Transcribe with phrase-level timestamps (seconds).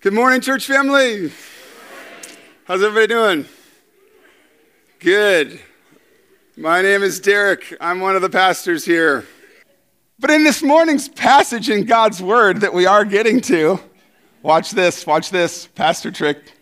[0.00, 1.32] Good morning, church family.
[2.66, 3.46] How's everybody doing?
[5.00, 5.58] Good.
[6.56, 7.76] My name is Derek.
[7.80, 9.26] I'm one of the pastors here.
[10.20, 13.80] But in this morning's passage in God's Word that we are getting to,
[14.44, 16.52] watch this, watch this, pastor trick.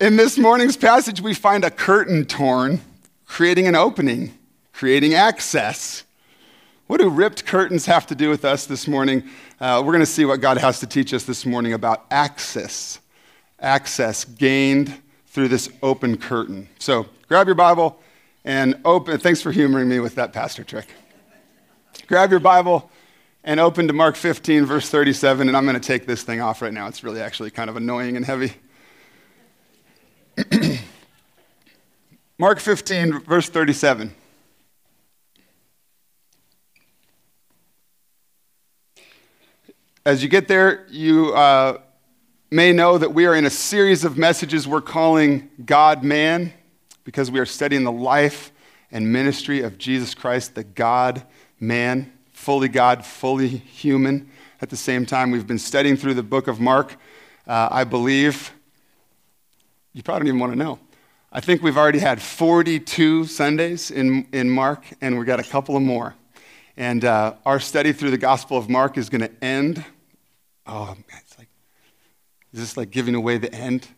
[0.00, 2.80] In this morning's passage, we find a curtain torn,
[3.26, 4.38] creating an opening,
[4.72, 6.04] creating access.
[6.86, 9.22] What do ripped curtains have to do with us this morning?
[9.60, 12.98] Uh, we're going to see what God has to teach us this morning about access.
[13.58, 16.66] Access gained through this open curtain.
[16.78, 18.00] So grab your Bible
[18.42, 19.18] and open.
[19.18, 20.86] Thanks for humoring me with that pastor trick.
[22.06, 22.90] Grab your Bible
[23.44, 25.48] and open to Mark 15, verse 37.
[25.48, 26.86] And I'm going to take this thing off right now.
[26.86, 28.54] It's really actually kind of annoying and heavy.
[32.38, 34.14] Mark 15, verse 37.
[40.06, 41.78] As you get there, you uh,
[42.50, 46.54] may know that we are in a series of messages we're calling God Man
[47.04, 48.50] because we are studying the life
[48.90, 51.22] and ministry of Jesus Christ, the God
[51.60, 54.30] man, fully God, fully human.
[54.62, 56.96] At the same time, we've been studying through the book of Mark.
[57.46, 58.52] Uh, I believe,
[59.92, 60.78] you probably don't even want to know.
[61.30, 65.76] I think we've already had 42 Sundays in, in Mark, and we've got a couple
[65.76, 66.14] of more.
[66.76, 69.84] And uh, our study through the Gospel of Mark is going to end.
[70.66, 71.48] Oh, it's like,
[72.52, 73.88] is this like giving away the end?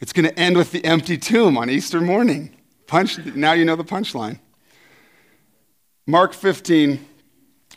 [0.00, 2.56] It's going to end with the empty tomb on Easter morning.
[2.86, 4.38] Punch, now you know the punchline.
[6.06, 7.06] Mark 15,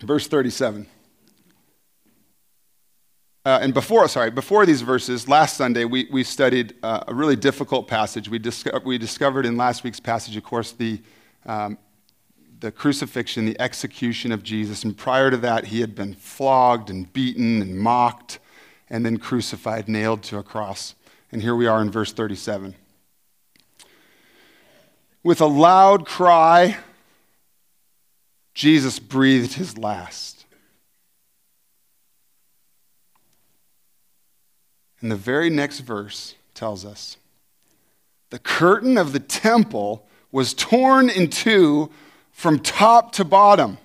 [0.01, 0.87] verse 37.
[3.45, 7.35] Uh, and before, sorry, before these verses, last Sunday we, we studied uh, a really
[7.35, 8.27] difficult passage.
[8.27, 10.99] We, disco- we discovered in last week's passage, of course, the
[11.45, 11.77] um,
[12.65, 14.83] the crucifixion, the execution of Jesus.
[14.83, 18.39] And prior to that, he had been flogged and beaten and mocked
[18.89, 20.95] and then crucified, nailed to a cross.
[21.31, 22.73] And here we are in verse 37.
[25.23, 26.77] With a loud cry,
[28.55, 30.47] Jesus breathed his last.
[35.01, 37.17] And the very next verse tells us
[38.31, 41.91] the curtain of the temple was torn in two
[42.35, 43.77] from top to bottom.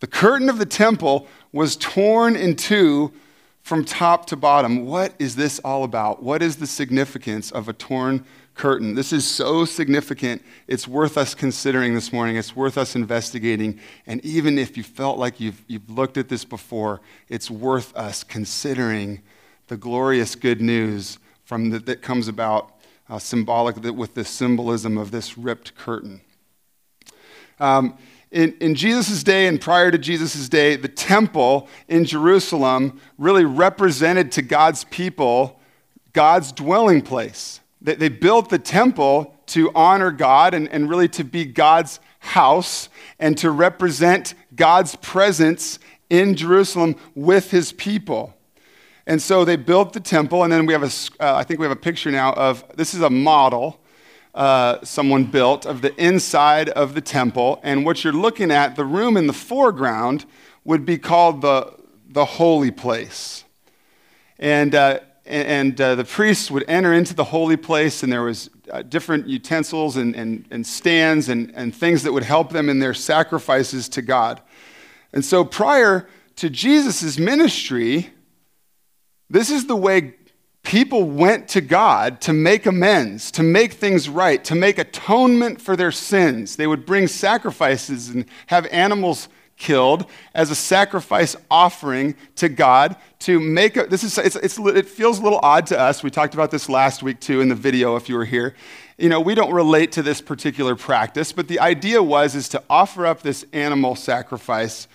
[0.00, 3.12] The curtain of the temple was torn in two
[3.60, 4.86] from top to bottom.
[4.86, 6.22] What is this all about?
[6.22, 8.24] What is the significance of a torn
[8.54, 8.94] curtain?
[8.94, 12.36] This is so significant, it's worth us considering this morning.
[12.36, 13.78] It's worth us investigating.
[14.06, 18.24] And even if you felt like you've, you've looked at this before, it's worth us
[18.24, 19.20] considering
[19.68, 22.72] the glorious good news from the, that comes about
[23.10, 26.22] uh, symbolic with the symbolism of this ripped curtain.
[27.60, 27.96] Um,
[28.30, 34.32] in, in Jesus' day and prior to Jesus' day, the temple in Jerusalem really represented
[34.32, 35.60] to God's people
[36.12, 37.60] God's dwelling place.
[37.80, 42.88] They, they built the temple to honor God and, and really to be God's house
[43.18, 45.78] and to represent God's presence
[46.08, 48.34] in Jerusalem with his people.
[49.06, 51.64] And so they built the temple, and then we have a, uh, I think we
[51.64, 53.79] have a picture now of this is a model
[54.34, 57.60] uh, someone built of the inside of the temple.
[57.62, 60.24] And what you're looking at, the room in the foreground,
[60.64, 61.74] would be called the,
[62.08, 63.44] the holy place.
[64.38, 68.50] And, uh, and uh, the priests would enter into the holy place, and there was
[68.70, 72.78] uh, different utensils and, and, and stands and, and things that would help them in
[72.78, 74.40] their sacrifices to God.
[75.12, 78.10] And so prior to Jesus' ministry,
[79.28, 80.14] this is the way
[80.62, 85.76] people went to God to make amends, to make things right, to make atonement for
[85.76, 86.56] their sins.
[86.56, 93.38] They would bring sacrifices and have animals killed as a sacrifice offering to God to
[93.38, 96.02] make a, this is it's, it's, it feels a little odd to us.
[96.02, 98.54] We talked about this last week too in the video if you were here.
[98.98, 102.62] You know, we don't relate to this particular practice, but the idea was is to
[102.68, 104.88] offer up this animal sacrifice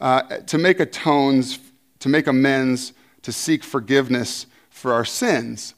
[0.00, 1.58] uh, to make atones,
[2.00, 2.92] to make amends,
[3.22, 4.46] to seek forgiveness
[4.84, 5.72] for our sins.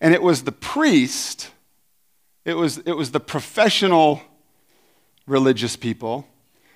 [0.00, 1.50] And it was the priest,
[2.44, 4.22] it was, it was the professional
[5.26, 6.28] religious people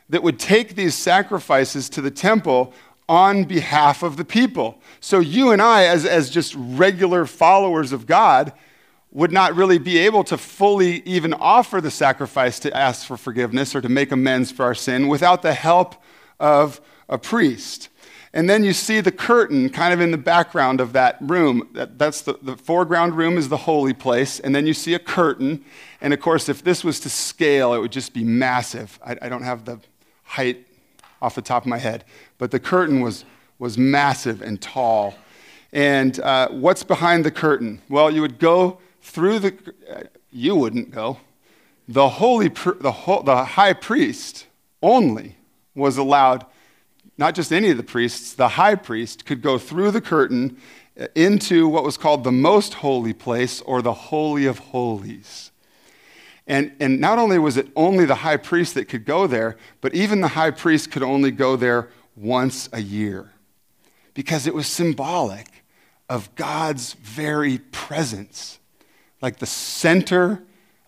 [0.08, 2.72] that would take these sacrifices to the temple
[3.08, 4.80] on behalf of the people.
[4.98, 8.52] So you and I, as, as just regular followers of God,
[9.12, 13.76] would not really be able to fully even offer the sacrifice to ask for forgiveness
[13.76, 15.94] or to make amends for our sin without the help
[16.40, 17.90] of a priest.
[18.36, 21.70] And then you see the curtain kind of in the background of that room.
[21.72, 24.40] That, that's the, the foreground room is the holy place.
[24.40, 25.64] And then you see a curtain.
[26.02, 28.98] And of course, if this was to scale, it would just be massive.
[29.02, 29.80] I, I don't have the
[30.22, 30.66] height
[31.22, 32.04] off the top of my head.
[32.36, 33.24] But the curtain was,
[33.58, 35.14] was massive and tall.
[35.72, 37.80] And uh, what's behind the curtain?
[37.88, 39.54] Well, you would go through the,
[39.90, 41.20] uh, you wouldn't go.
[41.88, 44.46] The, holy, the, ho- the high priest
[44.82, 45.36] only
[45.74, 46.44] was allowed,
[47.18, 50.58] not just any of the priests, the high priest could go through the curtain
[51.14, 55.50] into what was called the most holy place or the Holy of Holies.
[56.46, 59.94] And, and not only was it only the high priest that could go there, but
[59.94, 63.32] even the high priest could only go there once a year
[64.14, 65.64] because it was symbolic
[66.08, 68.58] of God's very presence,
[69.20, 70.42] like the center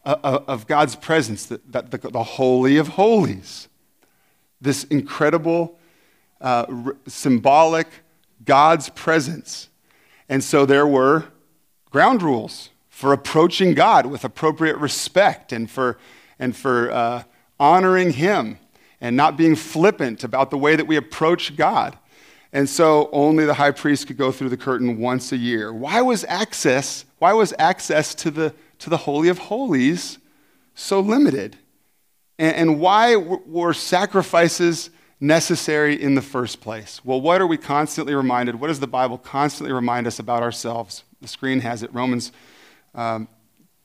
[0.04, 3.68] of God's presence, the, the, the Holy of Holies.
[4.60, 5.78] This incredible,
[6.40, 6.66] uh,
[7.06, 7.88] symbolic
[8.44, 9.68] God's presence.
[10.28, 11.24] And so there were
[11.90, 15.98] ground rules for approaching God with appropriate respect and for,
[16.38, 17.22] and for uh,
[17.58, 18.58] honoring Him
[19.00, 21.96] and not being flippant about the way that we approach God.
[22.52, 25.72] And so only the high priest could go through the curtain once a year.
[25.72, 30.18] Why was access, why was access to the, to the Holy of Holies
[30.74, 31.56] so limited?
[32.38, 37.00] And, and why were sacrifices necessary in the first place?
[37.04, 38.60] Well, what are we constantly reminded?
[38.60, 41.04] What does the Bible constantly remind us about ourselves?
[41.20, 41.92] The screen has it.
[41.92, 42.32] Romans
[42.94, 43.28] um,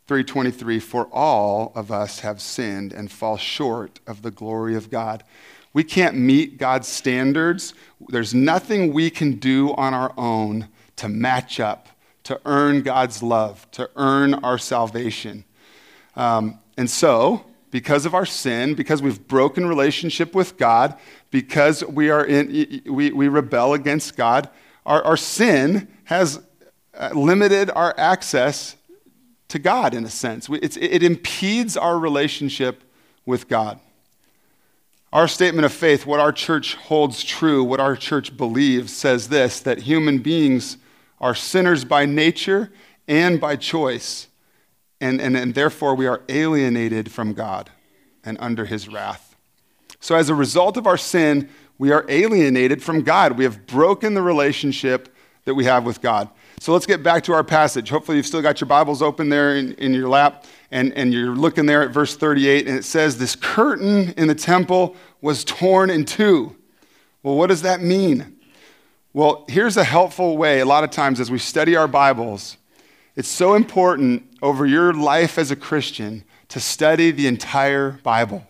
[0.08, 5.24] 3:23 for all of us have sinned and fall short of the glory of God.
[5.74, 7.74] We can't meet God's standards.
[8.10, 11.90] There's nothing we can do on our own to match up,
[12.26, 15.46] to earn God's love, to earn our salvation.
[16.16, 20.96] Um, and so, because of our sin, because we've broken relationship with God,
[21.34, 24.52] because we, are in, we, we rebel against God,
[24.86, 26.40] our, our sin has
[26.94, 28.76] uh, limited our access
[29.48, 30.48] to God in a sense.
[30.48, 32.84] it impedes our relationship
[33.26, 33.80] with God.
[35.12, 39.60] Our statement of faith, what our church holds true, what our church believes, says this
[39.62, 40.78] that human beings
[41.20, 42.72] are sinners by nature
[43.08, 44.28] and by choice,
[45.02, 47.72] and, and, and therefore we are alienated from God
[48.24, 49.23] and under his wrath.
[50.04, 51.48] So, as a result of our sin,
[51.78, 53.38] we are alienated from God.
[53.38, 55.08] We have broken the relationship
[55.46, 56.28] that we have with God.
[56.60, 57.90] So let's get back to our passage.
[57.90, 61.34] Hopefully, you've still got your Bibles open there in, in your lap, and, and you're
[61.34, 65.90] looking there at verse 38, and it says, This curtain in the temple was torn
[65.90, 66.54] in two.
[67.24, 68.36] Well, what does that mean?
[69.14, 70.60] Well, here's a helpful way.
[70.60, 72.58] A lot of times, as we study our Bibles,
[73.16, 78.46] it's so important over your life as a Christian to study the entire Bible.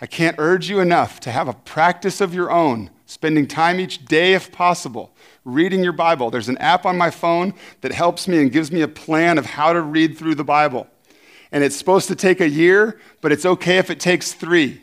[0.00, 4.04] I can't urge you enough to have a practice of your own, spending time each
[4.04, 5.14] day if possible
[5.44, 6.30] reading your Bible.
[6.30, 9.46] There's an app on my phone that helps me and gives me a plan of
[9.46, 10.86] how to read through the Bible.
[11.52, 14.82] And it's supposed to take a year, but it's okay if it takes three.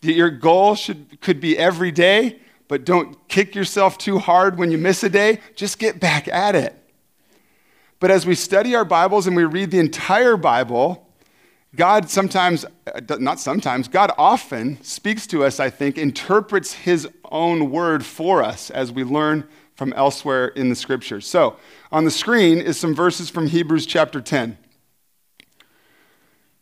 [0.00, 4.78] Your goal should, could be every day, but don't kick yourself too hard when you
[4.78, 5.40] miss a day.
[5.54, 6.74] Just get back at it.
[7.98, 11.05] But as we study our Bibles and we read the entire Bible,
[11.76, 17.70] God sometimes, uh, not sometimes, God often speaks to us, I think, interprets his own
[17.70, 21.26] word for us as we learn from elsewhere in the scriptures.
[21.26, 21.56] So,
[21.92, 24.56] on the screen is some verses from Hebrews chapter 10.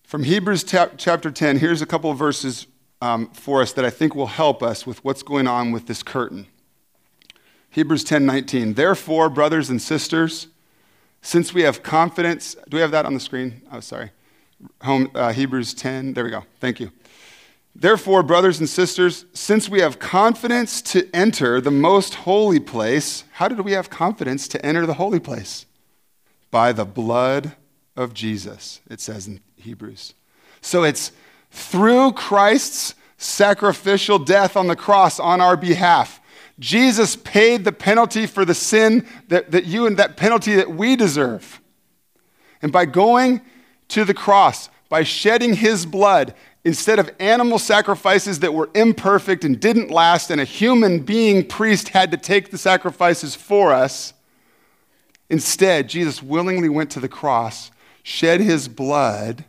[0.02, 2.66] From Hebrews chapter 10, here's a couple of verses
[3.00, 6.02] um, for us that I think will help us with what's going on with this
[6.02, 6.46] curtain.
[7.70, 8.75] Hebrews 10 19.
[8.75, 10.49] Therefore, brothers and sisters,
[11.23, 13.62] since we have confidence, do we have that on the screen?
[13.71, 14.11] Oh, sorry
[14.83, 16.14] home, uh, Hebrews 10.
[16.14, 16.44] There we go.
[16.61, 16.90] Thank you.
[17.76, 23.49] Therefore, brothers and sisters, since we have confidence to enter the most holy place, how
[23.49, 25.66] did we have confidence to enter the holy place?
[26.52, 27.56] By the blood
[27.97, 30.14] of Jesus, it says in Hebrews.
[30.61, 31.11] So it's
[31.50, 36.21] through Christ's sacrificial death on the cross on our behalf.
[36.61, 40.94] Jesus paid the penalty for the sin that, that you and that penalty that we
[40.94, 41.61] deserve.
[42.62, 43.40] And by going
[43.88, 49.61] to the cross by shedding his blood instead of animal sacrifices that were imperfect and
[49.61, 54.14] didn't last, and a human being priest had to take the sacrifices for us.
[55.29, 57.71] Instead, Jesus willingly went to the cross,
[58.03, 59.45] shed his blood,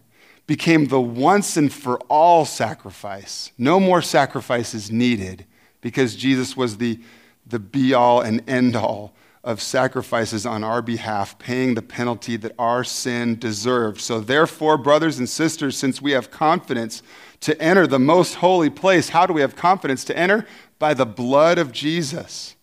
[0.48, 3.52] became the once and for all sacrifice.
[3.58, 5.46] No more sacrifices needed
[5.82, 7.00] because Jesus was the,
[7.48, 9.14] the be all and end all
[9.46, 14.02] of sacrifices on our behalf, paying the penalty that our sin deserved.
[14.02, 17.04] So, therefore, brothers and sisters, since we have confidence
[17.42, 20.48] to enter the most holy place, how do we have confidence to enter?
[20.80, 22.56] By the blood of Jesus,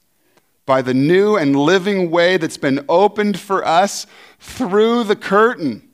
[0.66, 4.08] by the new and living way that's been opened for us
[4.40, 5.88] through the curtain.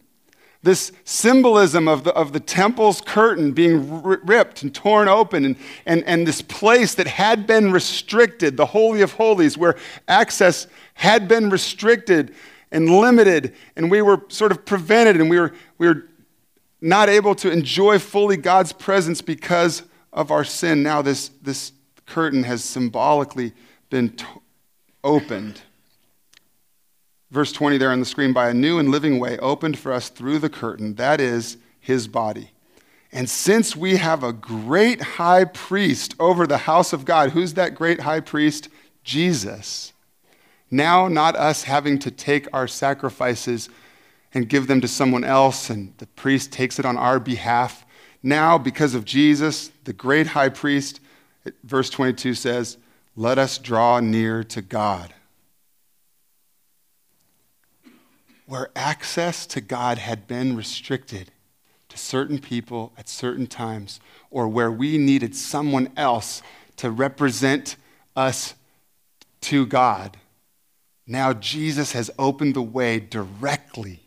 [0.63, 6.03] This symbolism of the, of the temple's curtain being ripped and torn open, and, and,
[6.05, 9.77] and this place that had been restricted, the Holy of Holies, where
[10.09, 12.35] access had been restricted
[12.73, 16.09] and limited, and we were sort of prevented, and we were, we were
[16.81, 20.83] not able to enjoy fully God's presence because of our sin.
[20.83, 21.73] Now, this, this
[22.05, 23.53] curtain has symbolically
[23.91, 24.25] been t-
[25.05, 25.63] opened.
[27.31, 30.09] Verse 20 there on the screen by a new and living way opened for us
[30.09, 32.51] through the curtain, that is his body.
[33.13, 37.75] And since we have a great high priest over the house of God, who's that
[37.75, 38.69] great high priest?
[39.03, 39.93] Jesus.
[40.71, 43.71] Now, not us having to take our sacrifices
[44.35, 47.87] and give them to someone else, and the priest takes it on our behalf.
[48.23, 51.01] Now, because of Jesus, the great high priest,
[51.65, 52.77] verse 22 says,
[53.17, 55.15] Let us draw near to God.
[58.49, 61.31] Where access to God had been restricted
[61.89, 64.01] to certain people at certain times,
[64.31, 66.43] or where we needed someone else
[66.79, 67.77] to represent
[68.17, 68.55] us
[69.43, 70.17] to God,
[71.07, 74.01] now Jesus has opened the way directly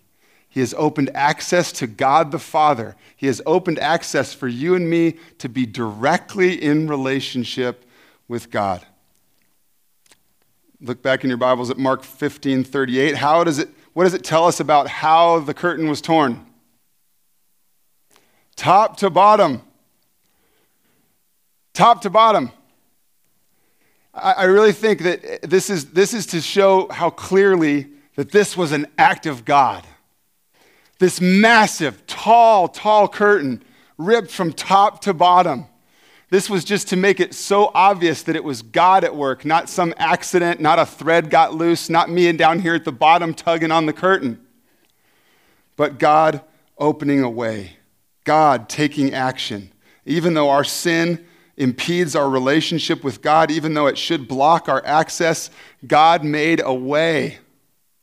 [0.51, 2.97] he has opened access to God the Father.
[3.15, 7.85] He has opened access for you and me to be directly in relationship
[8.27, 8.85] with God.
[10.81, 13.15] Look back in your Bibles at Mark 15 38.
[13.15, 16.45] How does it, what does it tell us about how the curtain was torn?
[18.55, 19.61] Top to bottom.
[21.73, 22.51] Top to bottom.
[24.13, 28.57] I, I really think that this is, this is to show how clearly that this
[28.57, 29.85] was an act of God
[31.01, 33.63] this massive, tall, tall curtain
[33.97, 35.65] ripped from top to bottom.
[36.31, 39.67] This was just to make it so obvious that it was God at work, not
[39.67, 43.33] some accident, not a thread got loose, not me and down here at the bottom
[43.33, 44.39] tugging on the curtain,
[45.75, 46.41] but God
[46.77, 47.73] opening a way,
[48.23, 49.73] God taking action.
[50.05, 51.25] Even though our sin
[51.57, 55.49] impedes our relationship with God, even though it should block our access,
[55.85, 57.39] God made a way.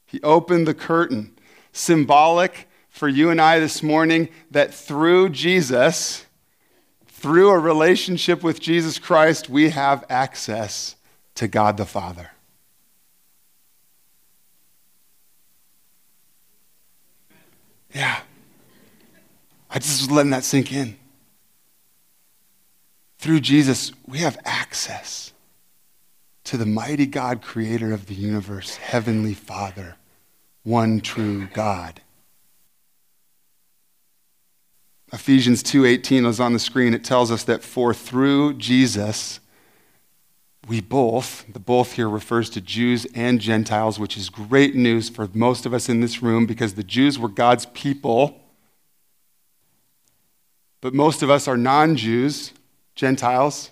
[0.04, 1.34] He opened the curtain,
[1.72, 6.26] symbolic for you and I this morning that through Jesus,
[7.18, 10.94] through a relationship with Jesus Christ, we have access
[11.34, 12.30] to God the Father.
[17.92, 18.20] Yeah.
[19.68, 20.96] I just was letting that sink in.
[23.18, 25.32] Through Jesus, we have access
[26.44, 29.96] to the mighty God, creator of the universe, Heavenly Father,
[30.62, 32.00] one true God.
[35.12, 36.92] Ephesians 2:18 is on the screen.
[36.92, 39.40] It tells us that for through Jesus
[40.66, 45.26] we both, the both here refers to Jews and Gentiles, which is great news for
[45.32, 48.38] most of us in this room because the Jews were God's people.
[50.82, 52.52] But most of us are non-Jews,
[52.94, 53.70] Gentiles.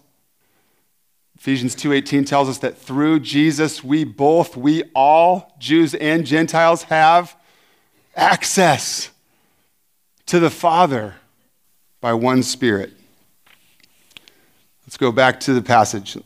[1.37, 7.37] Ephesians 2:18 tells us that through Jesus we both, we all, Jews and Gentiles have
[8.17, 9.11] access
[10.25, 11.17] to the Father
[12.07, 12.93] by one Spirit.
[14.85, 16.17] Let's go back to the passage.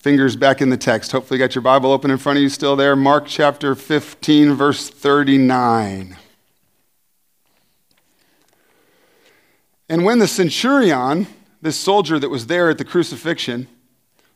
[0.00, 1.12] Fingers back in the text.
[1.12, 2.96] Hopefully, you got your Bible open in front of you still there.
[2.96, 6.16] Mark chapter 15, verse 39.
[9.88, 11.28] And when the centurion,
[11.60, 13.68] this soldier that was there at the crucifixion,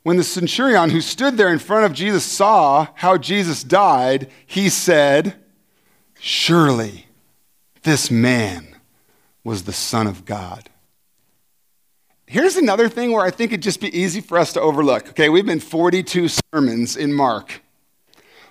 [0.04, 4.68] when the centurion who stood there in front of Jesus saw how Jesus died, he
[4.68, 5.34] said,
[6.20, 7.06] Surely
[7.82, 8.76] this man
[9.42, 10.70] was the Son of God.
[12.28, 15.10] Here's another thing where I think it'd just be easy for us to overlook.
[15.10, 17.62] Okay, we've been 42 sermons in Mark,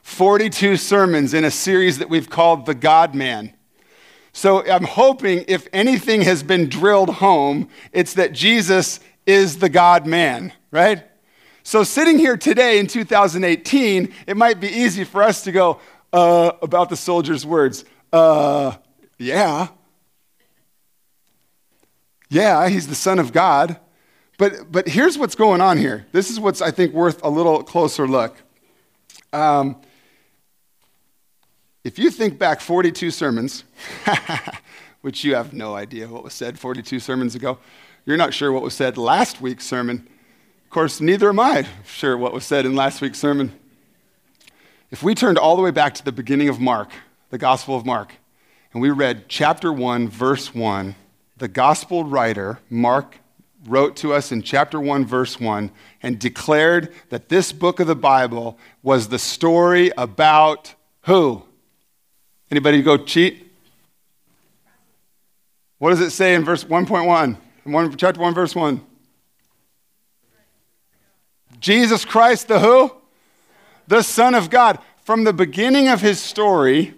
[0.01, 3.53] 42 sermons in a series that we've called The God Man.
[4.31, 10.07] So I'm hoping if anything has been drilled home, it's that Jesus is the God
[10.07, 11.03] man, right?
[11.63, 15.81] So sitting here today in 2018, it might be easy for us to go,
[16.13, 18.77] uh, about the soldier's words, uh,
[19.17, 19.67] yeah,
[22.35, 23.79] yeah, he's the Son of God.
[24.37, 26.05] But, but here's what's going on here.
[26.11, 28.35] This is what's, I think, worth a little closer look.
[29.31, 29.77] Um,
[31.85, 33.63] if you think back 42 sermons,
[35.01, 37.57] which you have no idea what was said 42 sermons ago,
[38.05, 40.05] you're not sure what was said last week's sermon.
[40.65, 43.57] Of course, neither am I sure what was said in last week's sermon.
[44.91, 46.89] If we turned all the way back to the beginning of Mark,
[47.29, 48.11] the Gospel of Mark,
[48.73, 50.95] and we read chapter 1, verse 1,
[51.37, 53.19] the gospel writer, Mark,
[53.65, 57.95] wrote to us in chapter 1, verse 1, and declared that this book of the
[57.95, 61.43] Bible was the story about who?
[62.51, 63.51] Anybody go cheat?
[65.77, 67.37] What does it say in verse 1.1?
[67.63, 68.81] 1, chapter 1, verse 1.
[71.59, 72.91] Jesus Christ, the who?
[73.87, 74.79] The Son of God.
[75.03, 76.93] From the beginning of his story,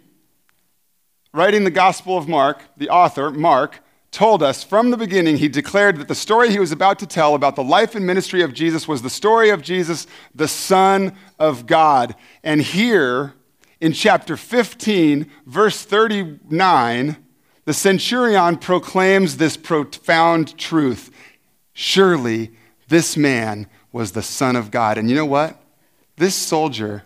[1.34, 3.80] writing the Gospel of Mark, the author, Mark,
[4.12, 7.36] told us from the beginning, he declared that the story he was about to tell
[7.36, 11.66] about the life and ministry of Jesus was the story of Jesus, the Son of
[11.66, 12.16] God.
[12.44, 13.34] And here
[13.80, 17.18] in chapter 15, verse 39,
[17.66, 21.12] the centurion proclaims this profound truth
[21.74, 22.52] Surely
[22.88, 24.98] this man was the Son of God.
[24.98, 25.62] And you know what?
[26.16, 27.04] This soldier,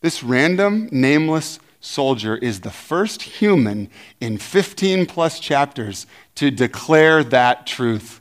[0.00, 3.88] this random, nameless soldier, is the first human
[4.20, 8.20] in 15 plus chapters to declare that truth.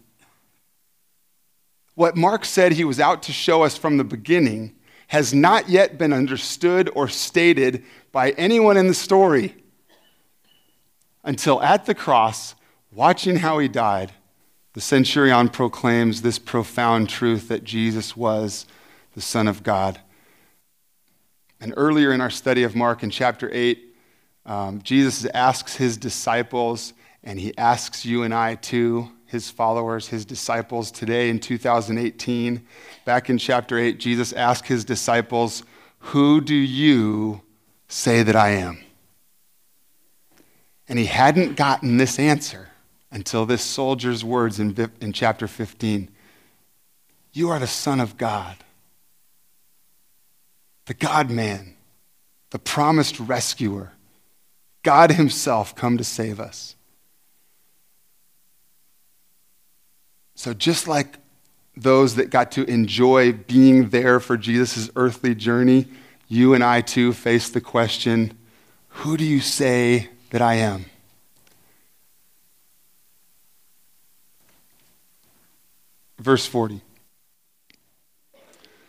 [1.96, 4.76] What Mark said he was out to show us from the beginning
[5.08, 9.56] has not yet been understood or stated by anyone in the story
[11.24, 12.56] until at the cross,
[12.92, 14.12] watching how he died,
[14.74, 18.66] the centurion proclaims this profound truth that Jesus was
[19.14, 20.00] the Son of God.
[21.66, 23.96] And earlier in our study of Mark in chapter 8,
[24.46, 26.94] um, Jesus asks his disciples,
[27.24, 32.64] and he asks you and I too, his followers, his disciples today in 2018.
[33.04, 35.64] Back in chapter 8, Jesus asked his disciples,
[35.98, 37.42] Who do you
[37.88, 38.84] say that I am?
[40.88, 42.70] And he hadn't gotten this answer
[43.10, 46.12] until this soldier's words in, in chapter 15
[47.34, 48.58] You are the Son of God,
[50.86, 51.76] the God man,
[52.52, 53.92] the promised rescuer,
[54.84, 56.76] God Himself come to save us.
[60.36, 61.18] So, just like
[61.76, 65.88] those that got to enjoy being there for Jesus' earthly journey,
[66.28, 68.38] you and I too face the question
[69.00, 70.86] who do you say that I am?
[76.18, 76.82] Verse 40.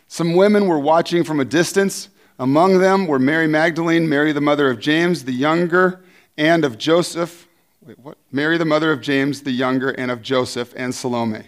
[0.07, 2.09] Some women were watching from a distance.
[2.39, 6.01] Among them were Mary Magdalene, Mary the mother of James the younger,
[6.37, 7.47] and of Joseph.
[7.81, 8.17] Wait, what?
[8.31, 11.47] Mary the mother of James the younger, and of Joseph, and Salome.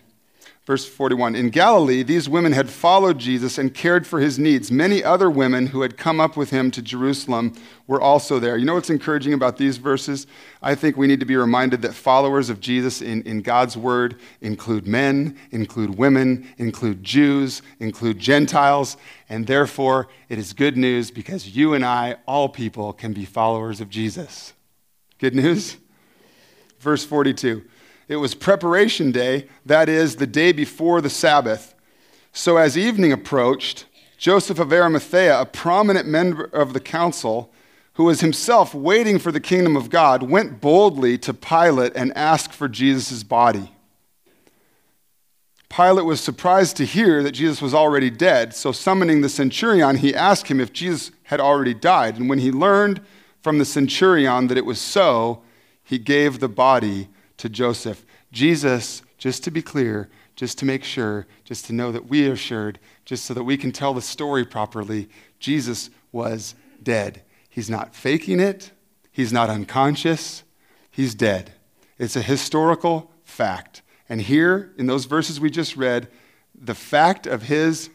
[0.70, 4.72] Verse 41 In Galilee, these women had followed Jesus and cared for his needs.
[4.72, 7.56] Many other women who had come up with him to Jerusalem
[7.88, 8.56] were also there.
[8.56, 10.28] You know what's encouraging about these verses?
[10.62, 14.20] I think we need to be reminded that followers of Jesus in, in God's word
[14.42, 18.96] include men, include women, include Jews, include Gentiles,
[19.28, 23.82] and therefore it is good news because you and I, all people, can be followers
[23.82, 24.54] of Jesus.
[25.18, 25.78] Good news?
[26.80, 27.66] Verse 42.
[28.10, 31.76] It was preparation day, that is, the day before the Sabbath.
[32.34, 33.86] So as evening approached,
[34.17, 37.54] Joseph of Arimathea, a prominent member of the council,
[37.93, 42.52] who was himself waiting for the kingdom of God, went boldly to Pilate and asked
[42.52, 43.72] for Jesus' body.
[45.69, 50.15] Pilate was surprised to hear that Jesus was already dead, so summoning the centurion, he
[50.15, 52.17] asked him if Jesus had already died.
[52.17, 53.02] And when he learned
[53.43, 55.43] from the centurion that it was so,
[55.84, 57.08] he gave the body
[57.39, 58.06] to Joseph.
[58.32, 62.34] Jesus, just to be clear, just to make sure, just to know that we are
[62.34, 67.23] assured, just so that we can tell the story properly, Jesus was dead.
[67.49, 68.71] He's not faking it,
[69.12, 70.43] he's not unconscious,
[70.91, 71.54] he's dead.
[71.97, 73.82] It's a historical fact.
[74.08, 76.08] And here, in those verses we just read,
[76.54, 77.89] the fact of his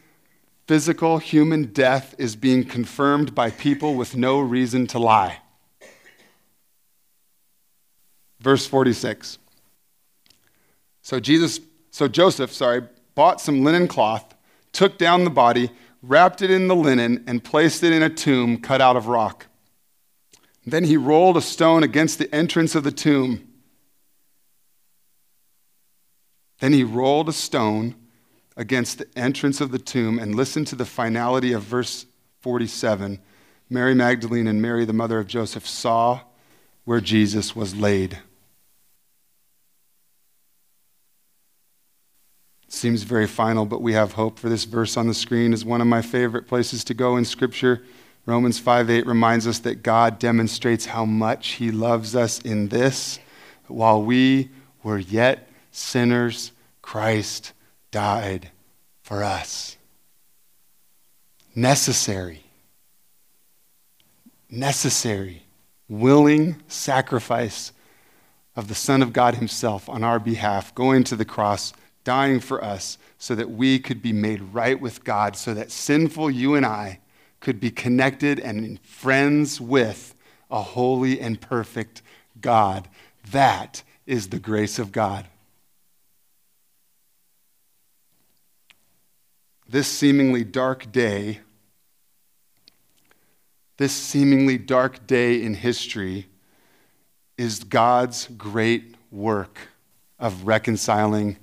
[0.67, 5.39] physical human death is being confirmed by people with no reason to lie.
[8.45, 9.39] Verse 46.
[11.01, 12.83] So Jesus, so Joseph, sorry,
[13.15, 14.35] bought some linen cloth,
[14.71, 15.71] took down the body,
[16.03, 19.47] wrapped it in the linen, and placed it in a tomb cut out of rock.
[20.63, 23.47] Then he rolled a stone against the entrance of the tomb.
[26.59, 27.95] Then he rolled a stone
[28.55, 32.05] against the entrance of the tomb and listened to the finality of verse
[32.41, 33.19] 47.
[33.71, 36.21] Mary Magdalene and Mary, the mother of Joseph, saw
[36.83, 38.19] where Jesus was laid.
[42.75, 45.79] Seems very final, but we have hope for this verse on the screen is one
[45.79, 47.81] of my favorite places to go in scripture.
[48.25, 53.17] Romans 5 8 reminds us that God demonstrates how much he loves us in this.
[53.67, 54.49] While we
[54.83, 57.53] were yet sinners, Christ
[57.91, 58.51] died
[59.03, 59.77] for us.
[61.55, 62.43] Necessary.
[64.49, 65.43] Necessary.
[65.87, 67.71] Willing sacrifice
[68.53, 71.71] of the Son of God Himself on our behalf, going to the cross
[72.05, 76.31] dying for us so that we could be made right with God, so that sinful
[76.31, 77.01] you and I
[77.41, 80.15] could be connected and friends with
[80.49, 82.01] a holy and perfect
[82.39, 82.87] God.
[83.31, 85.25] That is the grace of God.
[89.67, 91.39] This seemingly dark day,
[93.77, 96.27] this seemingly dark day in history,
[97.37, 99.69] is God's great work
[100.19, 101.37] of reconciling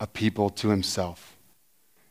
[0.00, 1.36] a people to himself.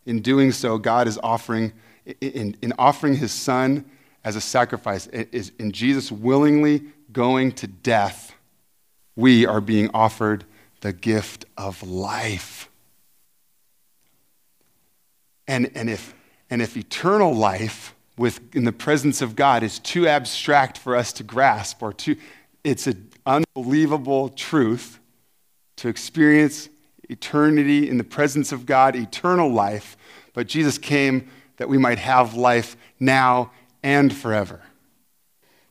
[0.05, 1.73] In doing so, God is offering,
[2.21, 3.85] in, in offering his son
[4.23, 8.33] as a sacrifice, is in Jesus willingly going to death,
[9.15, 10.43] we are being offered
[10.81, 12.69] the gift of life.
[15.47, 16.13] And, and, if,
[16.49, 21.13] and if eternal life with, in the presence of God is too abstract for us
[21.13, 22.15] to grasp, or too,
[22.63, 24.99] it's an unbelievable truth
[25.77, 26.69] to experience
[27.09, 29.97] eternity in the presence of God, eternal life.
[30.33, 33.51] But Jesus came that we might have life now
[33.83, 34.61] and forever.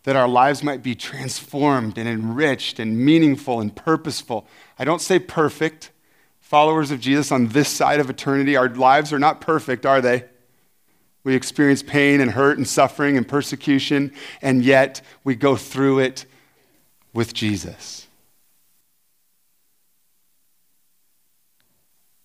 [0.05, 4.47] That our lives might be transformed and enriched and meaningful and purposeful.
[4.79, 5.91] I don't say perfect.
[6.41, 10.25] Followers of Jesus on this side of eternity, our lives are not perfect, are they?
[11.25, 16.27] We experience pain and hurt and suffering and persecution, and yet we go through it
[17.15, 18.07] with Jesus.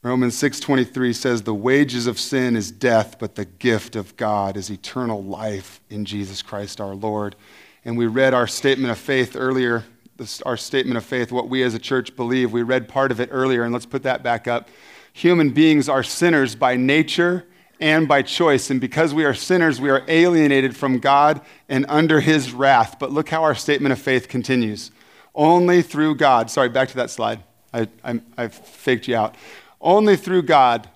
[0.01, 4.69] Romans 6:23 says the wages of sin is death but the gift of God is
[4.69, 7.35] eternal life in Jesus Christ our Lord.
[7.83, 9.83] And we read our statement of faith earlier,
[10.45, 12.53] our statement of faith what we as a church believe.
[12.53, 14.69] We read part of it earlier and let's put that back up.
[15.11, 17.45] Human beings are sinners by nature
[17.81, 22.21] and by choice and because we are sinners we are alienated from God and under
[22.21, 22.95] his wrath.
[22.99, 24.91] But look how our statement of faith continues.
[25.35, 26.49] Only through God.
[26.49, 27.43] Sorry, back to that slide.
[27.73, 29.35] I, I, I faked you out.
[29.81, 30.89] Only through God,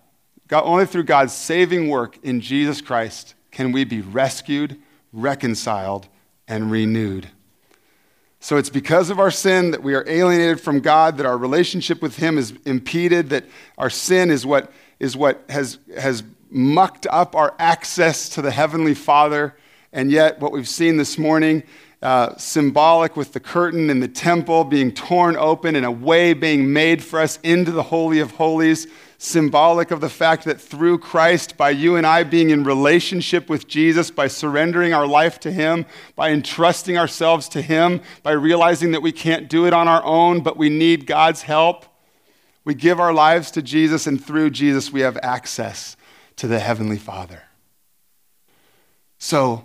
[0.47, 4.79] God, only through God's saving work in Jesus Christ can we be rescued,
[5.11, 6.07] reconciled,
[6.47, 7.29] and renewed.
[8.39, 12.01] So it's because of our sin that we are alienated from God, that our relationship
[12.01, 13.45] with Him is impeded, that
[13.77, 14.69] our sin is what,
[14.99, 19.55] is what has, has mucked up our access to the Heavenly Father.
[19.93, 21.63] And yet, what we've seen this morning
[22.03, 26.73] uh, symbolic with the curtain in the temple being torn open and a way being
[26.73, 28.87] made for us into the Holy of Holies,
[29.17, 33.69] symbolic of the fact that through Christ, by you and I being in relationship with
[33.69, 35.85] Jesus, by surrendering our life to Him,
[36.17, 40.41] by entrusting ourselves to Him, by realizing that we can't do it on our own,
[40.41, 41.85] but we need God's help,
[42.65, 45.95] we give our lives to Jesus, and through Jesus, we have access
[46.35, 47.43] to the Heavenly Father.
[49.19, 49.63] So,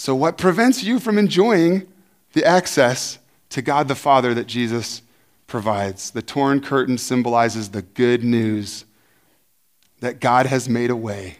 [0.00, 1.86] so, what prevents you from enjoying
[2.32, 3.18] the access
[3.50, 5.02] to God the Father that Jesus
[5.46, 6.12] provides?
[6.12, 8.86] The torn curtain symbolizes the good news
[10.00, 11.36] that God has made a way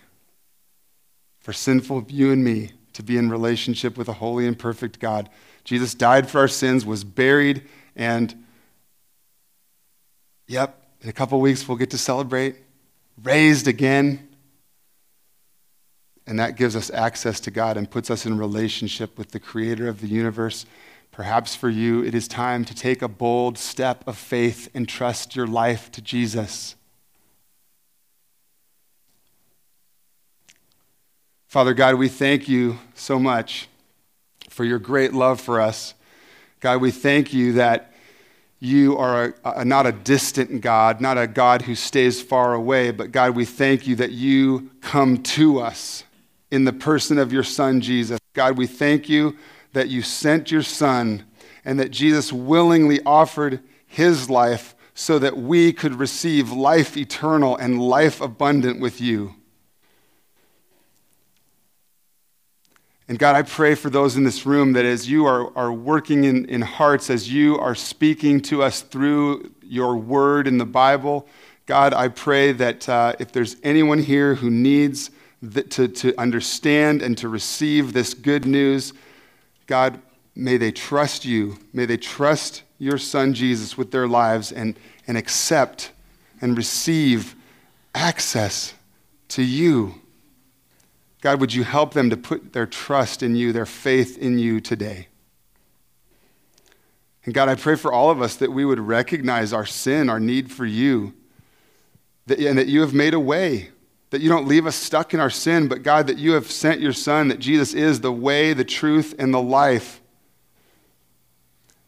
[1.39, 5.31] for sinful you and me to be in relationship with a holy and perfect God.
[5.65, 7.63] Jesus died for our sins, was buried,
[7.97, 8.45] and
[10.47, 12.57] yep, in a couple weeks we'll get to celebrate,
[13.23, 14.29] raised again
[16.27, 19.89] and that gives us access to God and puts us in relationship with the creator
[19.89, 20.67] of the universe.
[21.11, 25.35] Perhaps for you, it is time to take a bold step of faith and trust
[25.35, 26.77] your life to Jesus.
[31.49, 33.69] Father God, we thank you so much
[34.49, 35.95] for your great love for us.
[36.61, 37.93] God, we thank you that
[38.61, 42.93] you are a, a, not a distant God, not a God who stays far away,
[42.93, 46.05] but God, we thank you that you come to us
[46.51, 48.19] in the person of your Son, Jesus.
[48.35, 49.37] God, we thank you
[49.73, 51.25] that you sent your Son
[51.65, 57.81] and that Jesus willingly offered his life so that we could receive life eternal and
[57.81, 59.35] life abundant with you.
[63.09, 66.25] And God, I pray for those in this room that as you are, are working
[66.25, 71.27] in, in hearts, as you are speaking to us through your word in the Bible,
[71.67, 75.11] God, I pray that uh, if there's anyone here who needs
[75.43, 78.93] to, to understand and to receive this good news.
[79.67, 80.01] God,
[80.35, 81.59] may they trust you.
[81.73, 85.93] May they trust your son Jesus with their lives and, and accept
[86.41, 87.35] and receive
[87.95, 88.75] access
[89.29, 89.95] to you.
[91.21, 94.61] God, would you help them to put their trust in you, their faith in you
[94.61, 95.09] today?
[97.25, 100.21] And God, I pray for all of us that we would recognize our sin, our
[100.21, 101.13] need for you,
[102.27, 103.71] that, and that you have made a way
[104.11, 106.81] that you don't leave us stuck in our sin, but God, that you have sent
[106.81, 110.01] your Son, that Jesus is the way, the truth, and the life.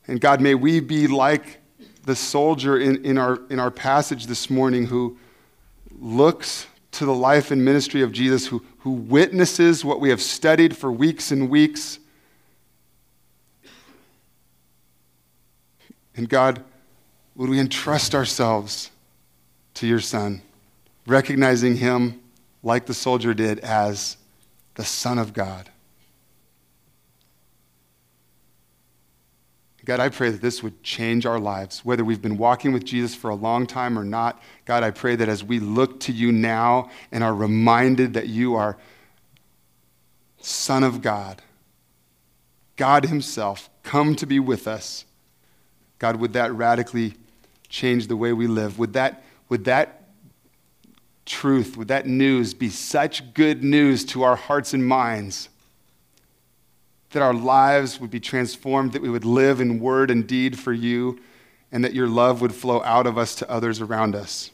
[0.07, 1.59] And God, may we be like
[2.05, 5.19] the soldier in, in, our, in our passage this morning who
[5.99, 10.77] looks to the life and ministry of Jesus, who, who witnesses what we have studied
[10.77, 11.99] for weeks and weeks,
[16.17, 16.63] And God,
[17.35, 18.91] would we entrust ourselves
[19.75, 20.43] to your Son,
[21.07, 22.21] recognizing him
[22.63, 24.17] like the soldier did as
[24.75, 25.69] the Son of God?
[29.85, 33.17] God, I pray that this would change our lives, whether we've been walking with Jesus
[33.17, 34.41] for a long time or not.
[34.65, 38.55] God, I pray that as we look to you now and are reminded that you
[38.55, 38.79] are
[40.39, 41.43] Son of God,
[42.77, 45.05] God Himself, come to be with us.
[45.99, 47.15] God, would that radically
[47.69, 48.79] change the way we live?
[48.79, 50.02] Would that, would that
[51.25, 55.49] truth, would that news be such good news to our hearts and minds?
[57.13, 60.73] that our lives would be transformed, that we would live in word and deed for
[60.73, 61.21] you,
[61.71, 64.51] and that your love would flow out of us to others around us.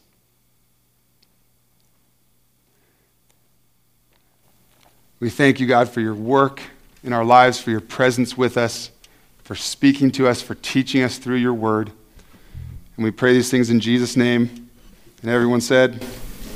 [5.20, 6.62] We thank you, God, for your work
[7.02, 8.90] in our lives, for your presence with us,
[9.42, 11.90] for speaking to us, for teaching us through your word.
[12.96, 14.68] And we pray these things in Jesus' name.
[15.22, 16.04] And everyone said,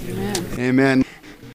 [0.09, 0.47] Amen.
[0.59, 1.12] Amen.